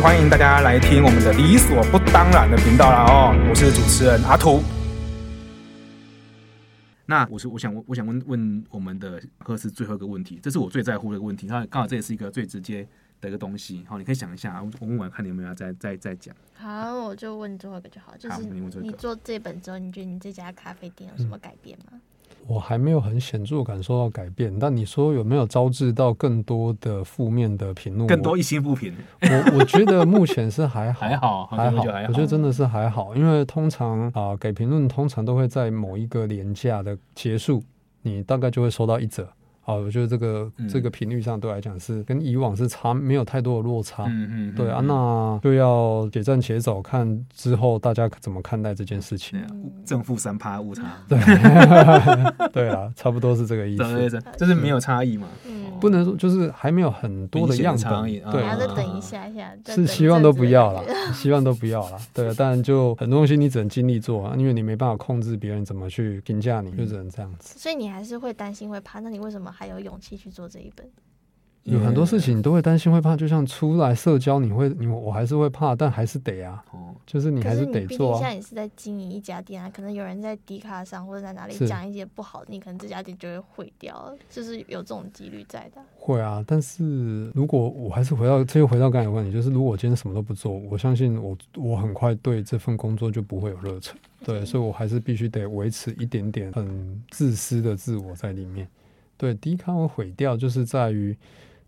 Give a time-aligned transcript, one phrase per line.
[0.00, 4.62] 欢迎大家来听我们的理所不当然的频道啦哦，我是主持人阿图。
[7.06, 12.86] 那我是我想我想问问我们的马克斯最后一个问题，这是我最在乎的一个问题，它刚好这也是一个最直接
[13.22, 16.34] 的一个东西，好，你可以想一下，我问完看你有没有要再再再讲。
[16.54, 21.84] 好，我就问最后一个就好，就是你做这本之后，你觉得你这家咖啡店有什么改变吗？
[21.92, 22.00] 嗯
[22.48, 28.06] 我还没有很显著感受到改变，但你说有没有招致到更多的负面的评论？
[28.06, 28.92] 更多一些不平？
[29.22, 37.62] 我我觉得目前是还好， 还好，还好，我觉得真的是还好，因为通常啊、呃，给评论通常都会在某一个廉价的结束，
[38.02, 39.28] 你大概就会收到一则。
[39.66, 44.04] 好，我觉得这个、嗯、这个频率上对我来讲是跟以往是差没有太多的落差。
[44.04, 49.40] 嗯嗯，对啊，那就要且战且走，看之后大家怎么看待这件事情。
[49.50, 50.84] 嗯、正负三趴误差。
[51.08, 51.18] 对，
[52.54, 54.20] 对啊，差不多是这个意思。
[54.38, 55.26] 就是没有差异嘛。
[55.44, 58.04] 嗯，不能说就是还没有很多的样本。
[58.30, 59.52] 对，还要再等一下下。
[59.74, 61.98] 是希望都不要了，希望都不要了。
[62.14, 67.58] 对，但就很多东西你只能尽力做啊，因为你没办法控制别人怎么去评价你，就只能这样子。
[67.58, 69.52] 所以你还是会担心会怕，那你为什么？
[69.56, 70.86] 还有勇气去做这一本，
[71.62, 78.18] 有很多事情你都会担心会怕，就像出来社交，你会你我还是会怕，但还是得啊，哦就是你还是得做啊。
[78.18, 85.80] 现在你是在经营一家店啊，可能有人在迪卡上或者在哪里讲一些不好的，你可能这家店就会毁掉，就是有这种几率在的。
[85.96, 93.96] 会啊，但是如果我还是回到，这又回到刚才的问题，就是如果我今天什么都不做，我相信我我很快对这份工作就不会有热忱。
[94.24, 98.68] 对，所以我还是必须得维持一点点很自私的自我在里面。
[99.16, 101.16] 对，第一看会毁掉，就是在于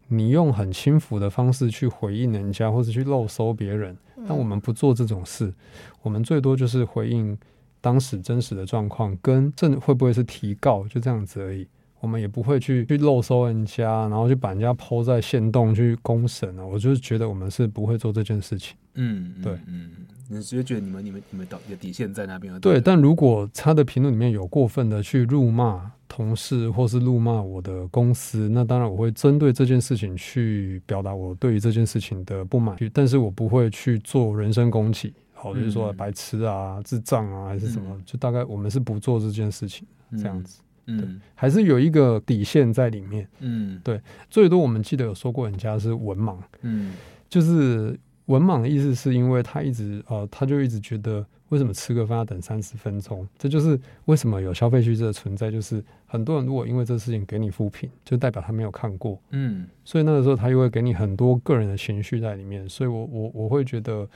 [0.09, 3.97] 你用很轻浮的方式去回应人家，或者去漏搜别人。
[4.27, 5.55] 但我们不做这种事，
[6.03, 7.39] 我们最多就是回应
[7.81, 11.67] 当时真实的状况，跟这会不会是提告，就这样子而已。
[12.01, 16.65] 我们也不会去去漏搜人家，然后去把人家 po 在线洞去公审啊。
[16.65, 18.77] 我就是觉得我们是不会做这件事情。
[18.95, 19.91] 嗯，对，嗯，
[20.29, 22.59] 你直接觉得你们、你们、你们的底线在那边？
[22.61, 40.61] 对，但如果他的评论里面有过分的去辱骂同事，或是辱骂我的公司，那当然我会针对这件事情去表达我对于这件事情的不满，但是我不会去做人身攻击，好，就是说白痴啊、智障啊，还是什么，嗯、就大概我们是不做这件事情，这样子。
[40.97, 43.29] 对，还是有一个底线在里面。
[43.41, 44.01] 嗯，对，
[44.31, 46.37] 最多我们记得有说过，人家是文盲。
[46.63, 46.95] 嗯，
[47.29, 53.27] 就是文盲的意思，是因为他一直呃，他就一直觉得，为什么吃个饭要等三十分钟？
[53.37, 55.51] 这就是为什么有消费趋势的存在。
[55.51, 59.19] 就是很多人如果因为这个事情给你负评，就代表他没有看过。
[59.31, 62.69] 嗯，所以那个时候他又会给你很多个人的情绪在里面。
[62.69, 64.09] 所以我我我会觉得，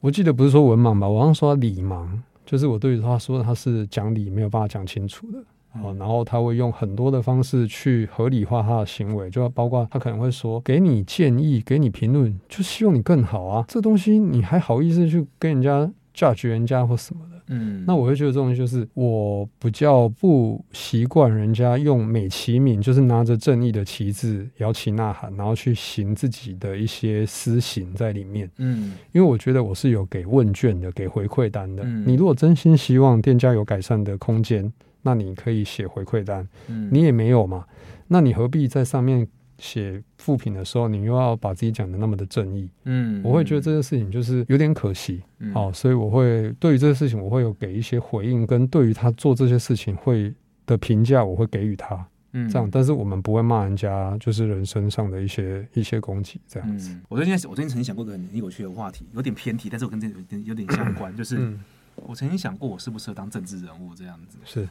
[0.00, 2.08] 我记得不是说文盲吧，我刚刚说他理盲，
[2.46, 5.42] 就是我对于他说他是讲理没有办法讲清楚的。
[5.74, 13.64] 哦，然后他会用很多的方式去合理化他的行为，就包括他可能会说，给你建议，给你评论，就希望你更好啊。
[13.68, 17.36] 这东西你还好意思去跟人家 judge 人家或什么的？
[17.50, 28.50] 嗯，那我会觉得这东西就是我比较不习惯人家用美其名，就是拿着正义的旗帜摇旗呐喊，然后去行自己的一些私行在里面。
[28.56, 31.82] 嗯，因为我觉得我是有给问卷的，给回馈单的。
[31.84, 34.70] 嗯，你如果真心希望店家有改善的空间。
[35.08, 37.64] 那你可以写回馈单，嗯，你也没有嘛？
[38.08, 39.26] 那你何必在上面
[39.56, 42.68] 写负评的时候，你又要把自己讲的那么的正义？
[42.84, 50.34] 嗯，我会觉得这件事情就是有点可惜，嗯，好，所以我会对于这个事情，我会有给一些回应，跟对于他做这些事情会
[50.66, 56.78] 的评价，我会给予他，嗯，这样，但是我们不会骂人家，就是人身上的一些一些攻击，这样。
[56.78, 56.94] 子。
[57.08, 61.56] 我最近我最近曾经想过一个很有趣的话题，有点偏题，但是我跟这有点有点相关，就是
[61.96, 64.68] 我曾经想过，我适不适合当政治人物这样子，是。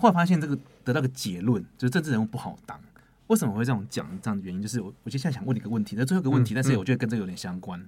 [0.00, 2.80] 后来发现这个得到个结论，就是政治人物不好当。
[3.26, 4.06] 为什么会这样讲？
[4.20, 7.80] 这样的原因就是我，我就现在想问你一个问题，那最后一个问题，嗯、但是我觉得跟这个有点相关。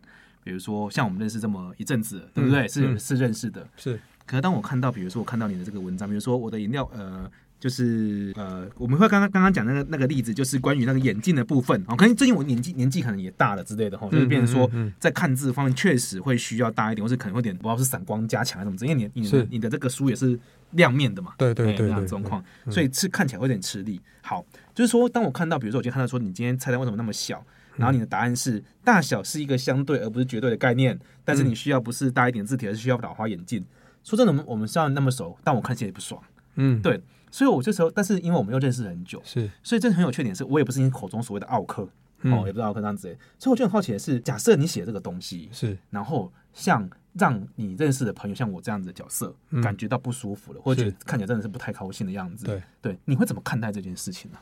[0.45, 2.69] 比如说，像我们认识这么一阵子，嗯、对不对？
[2.69, 3.99] 是、嗯、是认识的，是。
[4.27, 7.31] 可是当我看到，比如说我看到你的这个文章，比如说我的饮料，呃。
[7.63, 11.95] 就是呃，我们会刚刚刚刚讲那个那个例子，就是关于那个眼镜的部分哦。
[11.95, 14.69] 可能最近我年纪年纪可能也大了之类的哈，就是变成说
[14.99, 20.37] 在看字方面确实会需要大一点，或是可能会点不知道是散光加强还是怎么，因为你你的你的这个书也是
[20.73, 24.01] 亮面的嘛，对对对，这样状况，所以是看起来会有点吃力。
[24.23, 24.45] 好，
[24.75, 27.45] 就是说当我看到，比如说我就看到说你今天菜单为什么那么小，
[27.77, 33.65] 然后你的答案是大小是一个相对而不是绝对的概念，但是你需要不是大一点字体，而是需要老花眼镜。
[34.03, 36.21] 说真的，我们我们虽然那么熟，但我看起来也不爽。
[36.57, 37.01] 嗯，对。
[37.33, 41.89] 所以，我这时候，但是因为我们又认识很久，是，所以这很有缺点，是我也不是你口中所谓的奥克，
[42.21, 43.09] 嗯、哦，也不是奥克这样子。
[43.39, 54.37] 所以，我就很好奇的是，假设你写这个东西，是，然后像让你认识的朋友，像我这样子的角色，嗯、感觉到不舒服了，或者看起来真的是不太高兴的样子，对，对，你会怎么看待这件事情呢？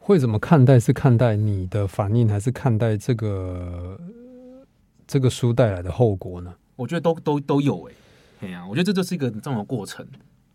[0.00, 0.80] 会怎么看待？
[0.80, 3.96] 是看待你的反应，还是看待这个
[5.06, 6.52] 这个书带来的后果呢？
[6.74, 7.96] 我觉得都都都有哎、欸，
[8.40, 10.04] 对呀、啊，我觉得这就是一个这种过程。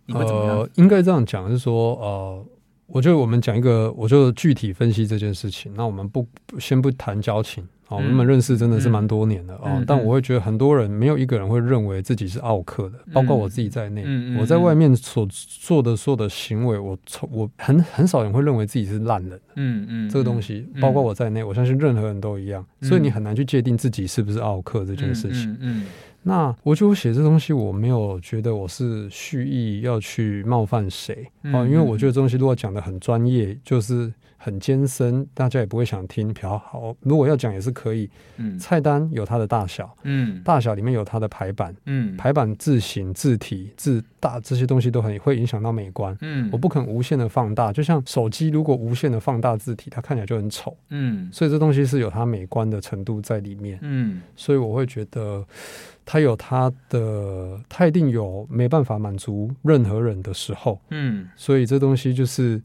[0.08, 0.58] 你会怎么样？
[0.58, 2.46] 呃，应该这样讲，是说呃。
[2.90, 5.70] 我觉得我们讲一个，我就具体分析这件事情。
[5.76, 6.26] 那我们不
[6.58, 9.84] 先不谈交情啊，我们认识真的是蛮多年的啊。
[9.86, 14.06] 但我会觉得很多人没有一个人会认为自己是奥客的，包括我自己在内。
[14.40, 19.38] 我在外面所做的所有的行为，我从我很很少人会认为自己是烂人。
[19.56, 22.66] 嗯嗯，这个东西包括我在内，我相信任何人都一样。
[22.84, 25.58] 所以你很难去界定自己是不是奥客这件事情。
[25.60, 25.84] 嗯。
[26.28, 31.26] 那我就写这东西，我没有觉得我是蓄意要去冒犯谁。
[31.44, 36.34] 啊，因为我觉得这东西如果讲得很专业，就是很艰深，大家也不会想听。
[36.34, 38.10] 比较好，如果要讲也是可以。
[38.60, 39.94] 菜单有它的大小，
[40.46, 41.76] 大小里面有它的排版，
[42.18, 46.16] 排版字形、字体、字大这些东西都很会影响到美观。
[46.52, 50.78] 我不肯无限的放大，就像手机如果无限的放大字体，它看起来就很丑。
[51.32, 53.80] 所以这东西是有它美观的程度在里面。
[54.36, 55.46] 所以我会觉得。
[56.10, 62.62] 它有它的，它一定有没办法满足任何人的时候，嗯，所以这东西就是，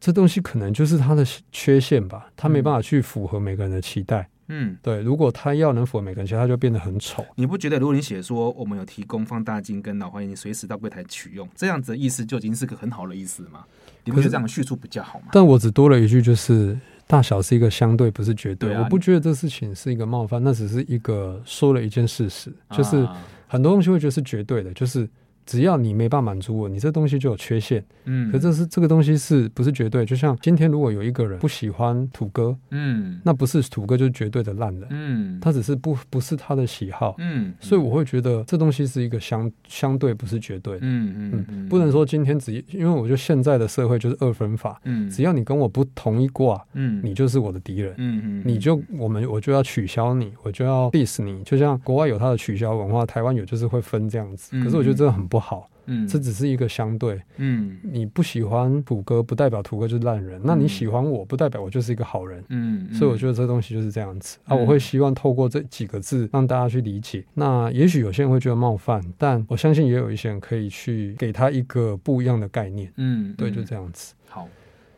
[0.00, 7.24] 这东西可能就是他的缺陷吧，他没办法去符合每个人的期待，嗯，对，如果他要能符合每个人期待，他就变得很丑。
[7.34, 13.64] 你不觉得，如果你写说我们有提供放大镜跟老花眼镜，随时到柜台取用，这样子的意思就已经是个很好的意思吗？
[14.04, 15.26] 你不觉得这样叙述比较好吗？
[15.32, 16.78] 但我只多了一句，就是。
[17.10, 18.76] 大小是一个相对，不是绝对。
[18.76, 23.08] 我不觉得这事情是一个冒犯，那只是一个说了一件事实，就是
[23.46, 25.08] 很多东西会觉得是绝对的，就是。
[25.48, 27.82] 只要你没办法满足我，你这东西就有缺陷。
[28.04, 30.04] 嗯，可这是这个东西是不是绝对？
[30.04, 40.74] 就像今天如果有一个人不喜欢土哥，嗯，那不是土哥就是绝对的烂人，嗯，他只是不不是他的喜好，嗯，所以我会觉得这东西是一个相相对，不是绝对。
[40.74, 55.37] 的，嗯嗯嗯，不能说今天只因为我觉得现在的社会就是二分法，嗯，只要你跟我不同一挂，嗯，你就是我的敌人，嗯嗯，你就我们我就要取消你，我就要 diss 你，就像国外有他的取消文化，台湾有就是会分这样子，可是我觉得这个很不。
[55.38, 64.56] 不好，嗯，这只是一个相对，嗯，你不喜欢土哥，不代表土哥就是烂人，那你喜欢我，不代表我就是一个好人，嗯，所以我觉得这东西就是这样子啊。
[64.56, 67.24] 我会希望透过这几个字让大家去理解。
[67.34, 74.14] 那也许有些人会觉得冒犯，但我相信也有一些人可以去给他一个不一样的概念，嗯，对，就这样子。
[74.28, 74.48] 好，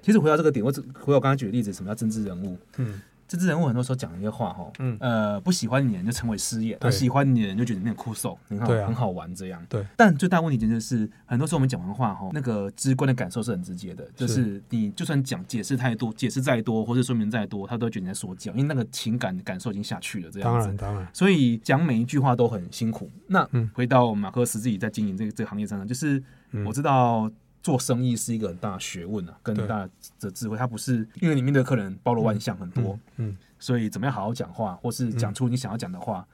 [0.00, 2.56] 其实回到这个点，我只回到我刚才举的例子，什么叫政治人物？
[2.78, 3.02] 嗯。
[3.30, 9.64] 政治人物很多时候讲一些话哈，嗯，呃，不喜欢你的人就成为失言，而喜欢你的人就觉得你很酷瘦，你看，很好玩这样。
[9.68, 20.66] 对，但最大问题就是，很多时候我们讲完话哈，那个直观的感受是很直接的，就是你就算讲解释太多，解释再多，或者说明再多，他都会觉得你在说教，因为那个情感感受已经下去了这样子。
[20.66, 21.08] 当然，当然。
[21.12, 23.08] 所以讲每一句话都很辛苦。
[23.28, 26.20] 那回到马克思自己在经营这个这个行业上呢，就是
[26.66, 27.30] 我知道。
[27.62, 30.56] 做生意是一个很大的学问啊，跟很大的智慧。
[30.56, 36.26] 它不是因为里面的客人包罗万象很多，嗯，所以怎么样好好讲话，或是讲出你想要讲的话，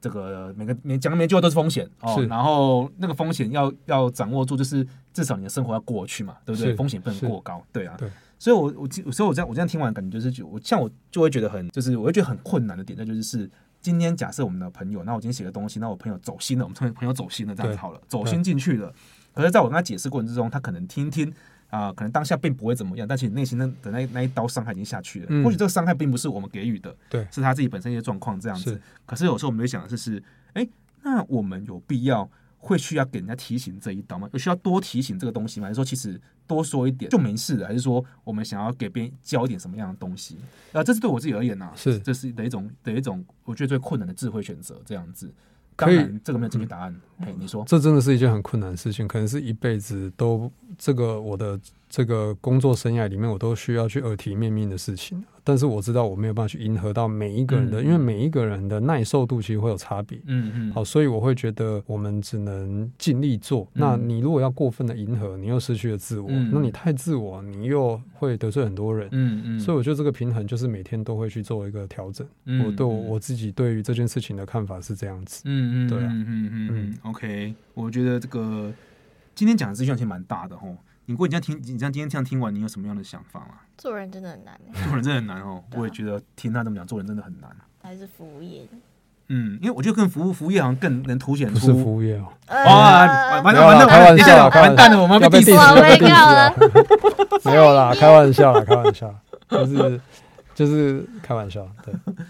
[0.00, 2.24] 这个每个每讲的每句话都是风险哦。
[2.28, 6.74] 然后那个风险要要掌握住，就是至少你的生活要过去嘛，对不对？
[6.74, 7.96] 风险不能过高，对啊。
[7.98, 18.92] 对，所以我我所以我这样我这样听完感觉就是，我像我就会觉得很就是我会觉得很困难的点，那就是是今天假设我们的朋友，那我今天写个东西，那我朋友走心了，我们朋友朋友走心了，这样子好了，走心进去了。
[19.34, 21.28] 可是，在我跟他解释过程之中，他可能听听
[21.68, 25.26] 啊、呃，可能当下并不会怎么样，但其实内心的的那那一刀伤害已经下去了。
[25.28, 28.72] 嗯、或许这个伤害并不是我们给予的，对，是他自己本身一些状况这样子。
[28.72, 30.70] 是可是有时候我们会想的是，是，哎、欸，
[31.02, 34.28] 那我们有必要会需要给人家提醒这一刀吗？
[34.32, 35.66] 有需要多提醒这个东西吗？
[35.66, 37.66] 还是说其实多说一点就没事了？
[37.66, 40.38] 还是说我们想要给别人教一点什么样的东西？
[40.72, 45.28] 啊，这是对我自己而言呢、啊，是这是的一种的一种我觉得最困难的智慧选择，这样子。
[45.76, 46.94] 当然，这个没有正确答案。
[47.18, 51.58] 哎、嗯，你说，这真的是一件很困难的事情，可能是一辈子都这个我的
[51.94, 55.24] 这个工作生涯里面，我都需要去耳提面命的事情。
[55.44, 60.18] 但是我知道我没有办法去迎合到每一个人的，嗯、因为每一个人的耐受度其实会有差别。
[60.26, 60.72] 嗯嗯。
[60.72, 63.62] 好，所以我会觉得我们只能尽力做。
[63.74, 66.26] 嗯、那你如果要过分的迎合，你又失去了自我。
[66.28, 69.08] 嗯、那你太自我，你又会得罪很多人。
[69.12, 69.60] 嗯嗯。
[69.60, 72.26] 所以我觉得这个平衡就是每天都会去做一个调整。
[72.46, 75.42] 嗯、我对我我自己对于这件事情的看法是这样子。
[75.44, 75.88] 嗯嗯。
[75.88, 76.08] 对啊。
[76.10, 76.94] 嗯嗯嗯嗯。
[77.02, 78.72] OK，我觉得这个
[79.32, 80.76] 今天讲的资讯其实蛮大的哦。
[81.06, 83.56] 你过你这样听，你这样今天这样听完，你有什么样的想法吗？
[83.76, 84.58] 做人真的很难，
[84.88, 85.62] 做人真的很难哦。
[85.76, 87.50] 我也觉得听他这么讲，做人真的很难。
[87.82, 88.66] 还是服务业？
[89.28, 91.54] 嗯，因为我觉得跟服务服务业好像更能凸显出。
[91.54, 92.28] 不是服务业哦。
[92.48, 96.54] 哇，完蛋完蛋，开玩笑，完蛋了，我们要被 diss 了，被 diss 了。
[97.44, 99.14] 没有啦，开玩笑啦，开玩笑，
[99.48, 100.00] 就是
[100.54, 101.94] 就是开玩笑，对。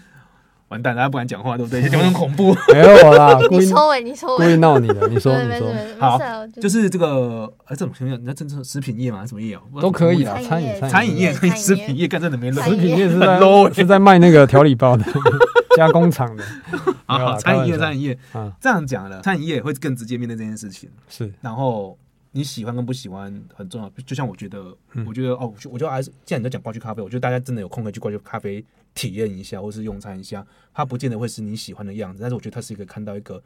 [0.69, 1.81] 完蛋，大家不敢讲话，对不对？
[1.85, 2.55] 有点恐怖。
[2.73, 5.07] 没有啦， 故意抽你抽，故意闹你的。
[5.07, 6.19] 你说，你说，好，
[6.61, 9.25] 就是这个，哎，这种情况，你要真正食品业吗？
[9.27, 9.61] 什么业哦？
[9.79, 12.63] 都可以啊，餐饮餐饮业、食品业，干真的没 low。
[12.63, 13.39] 食品业是在
[13.73, 15.03] 是在卖那个调理包的。
[15.77, 16.43] 加工厂的。
[17.05, 20.89] 好，餐饮业，餐饮业啊，这样讲了，餐饮业会更直接面对这件事情。
[21.09, 21.97] 是，然后
[22.31, 23.91] 你喜欢跟不喜欢很重要。
[24.05, 24.63] 就像我觉得，
[25.05, 28.63] 我觉得哦，我觉得还是既然你在讲挂去咖啡，我觉得大家真的有空可以去挂去咖啡
[28.95, 30.43] 体验一下，或是用餐一下。
[30.73, 33.39] 它不见得会是你喜欢的样子，但是我觉得它是一个看到一个。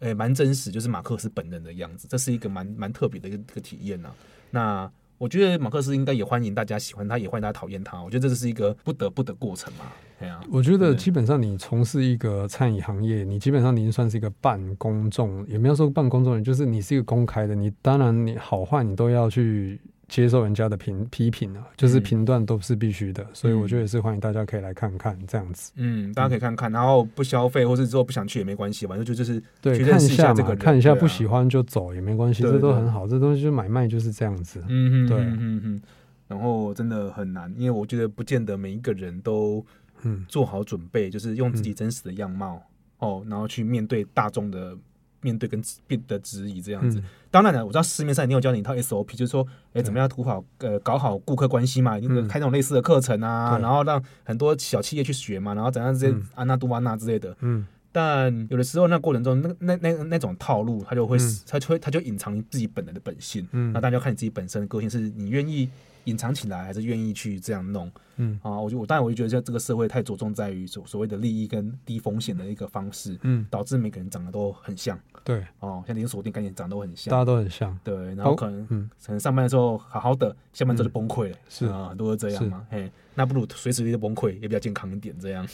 [0.00, 4.14] 诶，蛮真实，就是马克思本人的样子，这是一个蛮蛮特别的一个一个体验呐、啊。
[4.52, 8.00] 那我觉得马克思应该也欢迎大家喜欢他，也欢迎大家讨厌他。
[8.00, 9.86] 我觉得这是一个不得不的过程嘛。
[10.20, 19.80] 对啊，我觉得基本上你从事一个餐饮行业，你基本上你已经算是一个半公众，也没有说半公众人，就是你是一个公开的，你当然你好坏你都要去。
[20.08, 25.70] 接受人家的评批评啊，就是评断都是必须的，嗯，所以我觉得也是欢迎大家可以来看看这样子。
[25.76, 33.06] 嗯，大家可以看看，然后不消费或是说不想去也没关系，反正就就是对看一下嘛，看一下不喜欢就走也没关系，这都很好。
[33.06, 34.64] 这东西就买卖就是这样子。
[34.66, 35.82] 嗯嗯，对，嗯嗯。
[36.26, 39.64] 然后真的很难，因为我觉得不见得每一个人都
[40.02, 42.62] 嗯做好准备，就是用自己真实的样貌，
[43.00, 44.74] 嗯，哦，然后去面对大众的。
[45.20, 57.36] 面对跟变的质疑这样子，嗯、当然了，我知道市面上一定有教你一套 SOP，就是说，哎，怎么样图好呃搞好顾客关系嘛，一定开那种类似的课程啊，嗯、然后让很多小企业去学嘛，然后怎样这些安娜杜安娜之类的。
[57.40, 57.66] 嗯。
[57.90, 61.16] 但有的时候那过程中，那那那那种套路，他就会，
[61.46, 63.46] 他、嗯、就会，他就隐藏自己本来的本性。
[63.52, 63.72] 嗯。
[63.72, 65.68] 那大家要看你自己本身的个性，是你愿意
[66.04, 67.90] 隐藏起来，还是愿意去这样弄？
[68.16, 68.38] 嗯。
[68.42, 74.98] 啊，我就我当然我就觉得，像这个社会太着重在于所所谓的利益跟低风险的一个方式，嗯，导致每个人长得都很像。
[75.24, 77.78] 对哦，像连锁店概念长得都很像，大家都很像。
[77.82, 82.66] 对，然后可能、哦、嗯，可能上班的时候好好的，下班之后就崩溃了，嗯、是啊，很多是这样嘛。
[82.70, 85.46] 嘿，那不如随时都崩溃，也比较健康一点这样。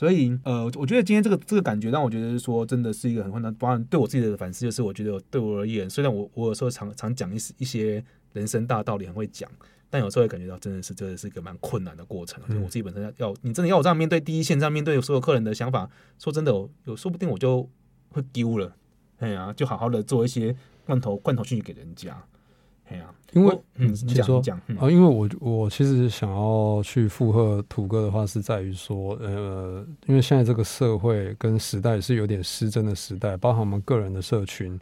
[0.00, 3.54] 所以呃，我觉得今天这个这个感觉让我觉得是说，真的是一个很困难。
[3.56, 8.02] 当然，对我自己的反思就是，我觉得对我而言，虽然我我有时候常常讲一一些
[8.32, 9.46] 人生大道理很会讲，
[9.90, 12.42] 但有时候会感觉到真的是真的是一个蛮困难的过程。
[12.48, 15.86] 就、嗯、我自己本身要要你真的要我这样面对第一线这样面对所有客人的想法，
[16.18, 16.50] 说真的，
[16.86, 17.68] 有说不定我就
[18.08, 18.74] 会丢了。
[19.18, 22.16] 哎呀、啊，就好好的做一些罐头罐头讯息给人家。
[22.90, 34.78] 哎呀、啊，因为嗯，你说讲啊，因为我我其实想要去附和土哥的话，是在于说，呃，因为现在这个社会跟时代是有点失真的时代，包含我们个人的社群，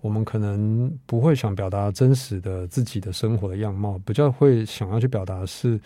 [0.00, 5.80] 我们可能不会想表达真实的自己的生活的样貌，比较会想要去表达是。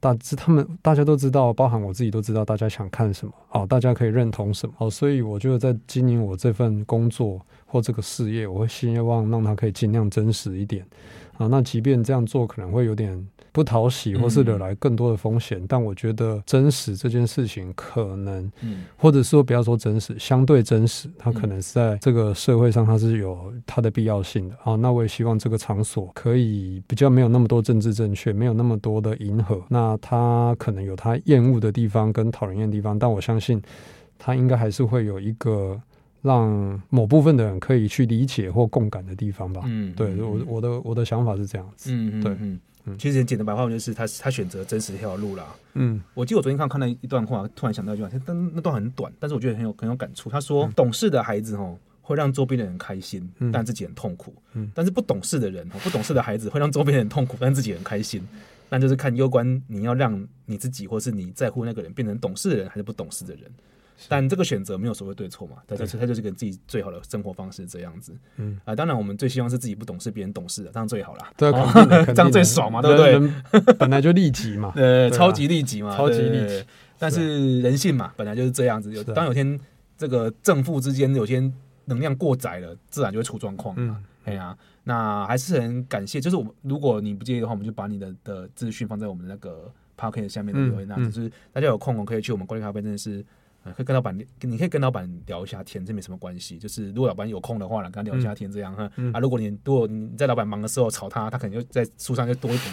[0.00, 10.86] 大致他们大家都知道，包含我自己都知道，大家想看什么，哦，大家可以认同什么，哦，所以我就在经营我这份工作或这个事业，我会希望让它可以尽量真实一点。
[11.38, 24.56] 啊，那即便这样做可能会有点不讨喜，或是惹来更多的风险，嗯，但我觉得真实这件事情可能，嗯，或者说不要说真实，相对真实，它可能是在这个社会上它是有它的必要性的。
[24.64, 33.60] 啊，那我也希望这个场所可以比较没有那么多政治正确，没有那么多的迎合，那它可能有它厌恶的地方跟讨人厌的地方，但我相信
[34.18, 35.80] 它应该还是会有一个。
[36.26, 39.62] 让某部分的人可以去理解或共感的地方吧。
[39.66, 41.90] 嗯，对，嗯、我我的我的想法是这样子。
[41.92, 45.44] 嗯对嗯嗯，其实简单白话就是他他选择真实这条路啦。
[45.74, 50.28] 嗯，我记得我昨天看看到一段话，突然想到一句话，但那段很短，但是我觉得很有很有感触。
[50.30, 54.32] 他说：“嗯、懂事的孩子哦，会让周边的人开心，但自己很痛苦。
[54.54, 58.22] 嗯，但是不懂事的人，不懂事的孩子会让周边的人痛苦，但自己很开心。
[58.68, 63.42] 那就是看攸关你要让你自己或是你在乎那个人变成懂事的人，还是不懂事的人。”
[64.08, 68.12] 但这个选择没有所谓对错嘛，但是他就是给自己最好的生活方式这样子。
[68.36, 71.32] 嗯啊，当然我们最希望是自己不懂事，别人懂事的，这样最好啦。
[71.36, 71.68] 对，哦、
[72.14, 73.72] 这样最爽嘛，对不对？
[73.74, 76.64] 本来就利己嘛， 呃，超级利己嘛，超级利己。
[76.98, 78.92] 但是人性嘛，本来就是这样子。
[78.92, 79.58] 有当有天
[79.98, 81.38] 这个正负之间有些
[81.86, 84.02] 能量过载了，自然就会出状况嘛。
[84.24, 86.20] 哎呀、啊，那还是很感谢。
[86.20, 93.24] 就是我们如果你不介意的话，我们就把你的的资讯放在我们那个 podcast 下面的留言，那就是大家有空可以去我们挂区咖啡，真的是。
[93.74, 96.58] 可以跟老板，你可以跟老板聊一下天，这没什么关系。
[96.58, 98.90] 就是如果老板有空的话呢，跟他聊一下天这样哈。
[98.96, 102.64] 嗯、啊，如果你如果你在老板忙的时候吵他，他可能就在书上就多一笔。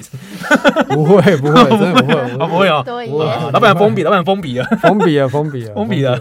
[0.94, 3.52] 不会不会，真的不会， 不会哦。
[3.54, 6.20] 老板封笔，老板封笔了，封笔了， 封笔了，封笔了。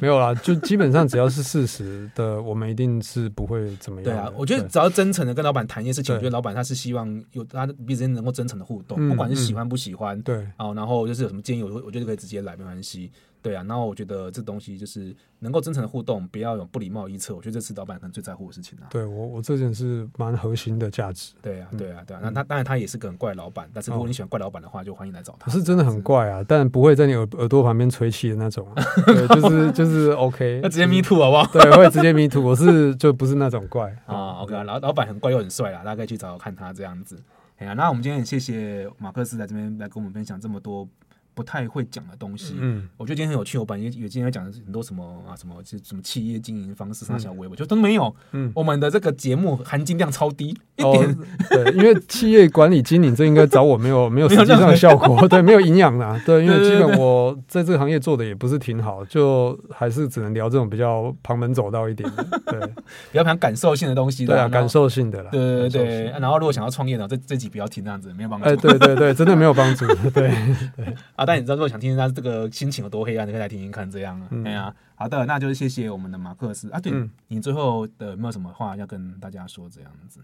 [0.00, 4.04] 没有啦，就基本上只要是事实的，我们一定是不会怎么样。
[4.04, 13.10] 对啊，我觉得只要真诚的跟老板谈一件事情，我觉得老板他是希望有他彼此间能够真诚的互动，不管是喜欢不喜欢，对，啊，然后就是有什么建议，我我觉得可以直接来，没关系。
[13.40, 17.34] 对啊，然后我觉得这东西就是能够真诚的互动，不要有不礼貌臆测。
[17.34, 18.86] 我觉得这是老板可能最在乎的事情啊。
[18.90, 21.32] 对我，我这件是蛮核心的价值。
[21.40, 22.20] 对啊，对啊，对啊。
[22.22, 25.46] 那他当然他也是个很怪老板，但是如果你喜欢怪老板的话，就欢迎来找他。
[25.46, 28.66] 可是真的很怪啊，但不会在你耳耳朵旁边吹气的那种。
[29.06, 30.60] 对，就是就是 OK。
[30.62, 31.46] 那直接 me too 好不好？
[31.52, 32.42] 对，会直接 me too。
[32.42, 34.40] 我是就不是那种怪啊。
[34.42, 37.16] OK，老老板很怪又很帅啊，大家可以去找找看他这样子。
[37.58, 40.88] 哎呀，那我们今天很谢谢马克思在这边来跟我们分享这么多。
[41.38, 42.56] 不太会讲的东西。
[42.58, 43.56] 嗯，我觉得今天很有趣。
[43.58, 48.12] 我本来也今天要讲的很多什么啊，什么就什么企业经营方式、啥小微博，就都没有。
[48.32, 51.16] 嗯，我们的这个节目含金量超低一点。
[51.48, 56.20] 对，因为企业管理经营这应该找我没有 没有实际上的效果，对，没有营养啦。
[56.26, 62.60] 对，因为基本我在这个行业做的也不是挺好，就还是只能聊这种比较旁门左道一点的，对，
[63.12, 64.26] 比较讲感受性的东西。
[64.26, 65.30] 对啊，感受性的啦。
[65.30, 66.04] 对对对。
[66.18, 68.46] 然后如果想要创业的，这这集不要听这样子，没有帮助。
[68.48, 69.86] 哎，对对对，真的没有帮助。
[70.10, 70.32] 对
[70.76, 74.28] 对 啊，但你知道，如果想听听他这个心情有多黑暗，你可以来听听看，这样啊。
[74.30, 76.80] 对啊，好的，那就是谢谢我们的马克思啊。
[76.80, 76.90] 对，
[77.26, 79.68] 你最后的有没有什么话要跟大家说？
[79.68, 80.20] 这样子，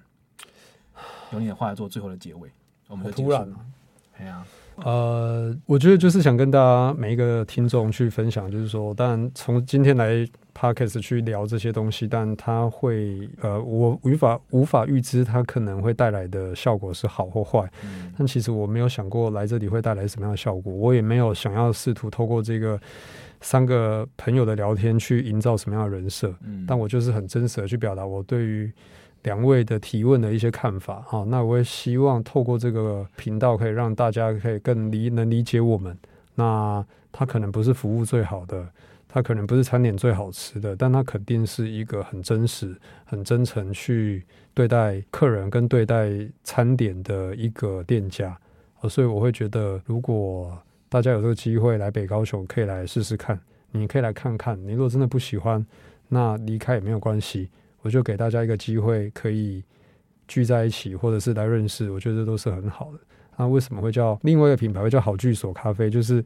[1.33, 2.51] 有你的话做最后的结尾。
[2.89, 3.47] 我们突然，
[4.17, 4.43] 哎呀，
[4.77, 17.69] 呃，我觉得就是想跟大家每一个听众去分享，就是说，当然从今天来 Podcast 去聊这些东西，但它会呃，我无法无法预知它可能会带来的效果是好或坏。
[17.83, 22.81] 嗯、但其实我没有想过来这里会带来什么样的效果，我也没有想要试图透过这个
[23.41, 26.33] 三个朋友的聊天去营造什么样的人设。
[26.43, 28.73] 嗯、但我就是很真实的去表达我对于
[29.25, 31.01] 两位的提问的一些看法。
[31.01, 35.97] 哈，那我也希望透过这个频道，可以让大家可以更理能理解我们。
[36.37, 38.67] 那它可能不是服务最好的。
[39.15, 46.11] 它可能不是餐点最好吃的，但它肯定是一个很真实、很真诚去对待客人跟对待
[46.43, 48.37] 餐点的一个店家。
[48.91, 53.39] 所以我会觉得，如果大家有这个机会来北高雄，可以来试试看。
[53.71, 55.65] 你可以来看看，你如果真的不喜欢，
[56.09, 57.49] 那离开也没有关系。
[57.83, 59.63] 我就给大家一个机会，可以
[60.27, 62.99] 聚在一起，或者是来认识，我觉得这都是很好的。
[63.37, 65.89] 那为什么会叫另外一个品牌会叫好聚所咖啡？
[65.89, 66.25] 就是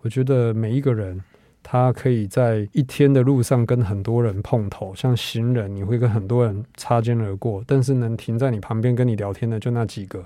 [0.00, 1.22] 我觉得每一个人。
[1.62, 10.24] 他可以在一天的路上跟很多人碰头，像行人，你会跟很多人擦肩而过，但是能停在你旁边跟你聊天的就那几个。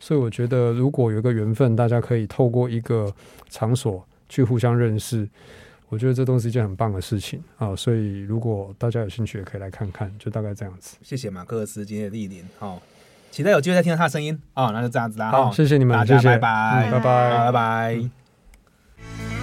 [0.00, 3.10] 所以我觉得，如果有一个缘分，大家可以透过一个
[3.48, 5.26] 场所去互相认识，
[5.88, 7.74] 我觉得这都是一件很棒的事情啊。
[7.74, 10.98] 所以如果大家有兴趣，也可以来看看，就大概这样子。
[11.02, 12.82] 谢谢马克思今天的莅临，好，
[13.30, 14.66] 期待有机会再听到他的声音啊。
[14.72, 19.33] 那就这样子啦，好，谢谢你们，大家拜拜，谢谢，嗯，拜拜，拜拜。